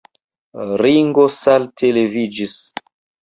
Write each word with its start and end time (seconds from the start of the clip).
Ringo 0.81 1.27
salte 1.35 1.91
leviĝis. 1.99 2.57